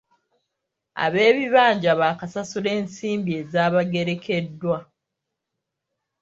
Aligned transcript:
Ab'ebibanja 1.03 1.91
baakusasula 1.99 2.69
ensimbi 2.79 3.31
ezaabagerekeddwa. 3.41 4.77